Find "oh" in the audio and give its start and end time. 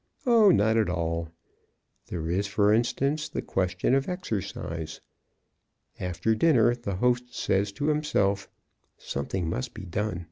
0.25-0.49